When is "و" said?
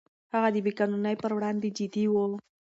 2.09-2.15